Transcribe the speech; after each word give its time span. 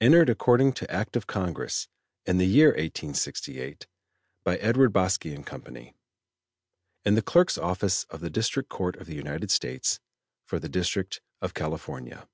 Entered 0.00 0.30
according 0.30 0.72
to 0.72 0.90
Act 0.90 1.14
of 1.14 1.26
Congress, 1.26 1.88
in 2.24 2.38
the 2.38 2.46
year 2.46 2.68
1868, 2.68 3.86
by 4.42 4.56
EDWARD 4.60 4.94
BOSQUI 4.94 5.42
& 5.44 5.44
CO., 5.44 5.92
In 7.04 7.14
the 7.14 7.20
Clerk's 7.20 7.58
Office 7.58 8.04
of 8.04 8.20
the 8.20 8.30
District 8.30 8.70
Court 8.70 8.96
of 8.96 9.06
the 9.06 9.14
United 9.16 9.50
States, 9.50 10.00
for 10.46 10.58
the 10.58 10.70
District 10.70 11.20
of 11.42 11.52
California. 11.52 12.26